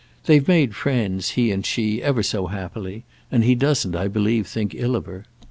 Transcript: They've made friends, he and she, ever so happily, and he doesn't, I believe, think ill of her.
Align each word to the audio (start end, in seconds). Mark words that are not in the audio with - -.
They've 0.25 0.47
made 0.47 0.75
friends, 0.75 1.29
he 1.37 1.51
and 1.51 1.63
she, 1.63 2.01
ever 2.01 2.23
so 2.23 2.47
happily, 2.47 3.03
and 3.29 3.43
he 3.43 3.53
doesn't, 3.53 3.95
I 3.95 4.07
believe, 4.07 4.47
think 4.47 4.73
ill 4.73 4.95
of 4.95 5.05
her. 5.05 5.25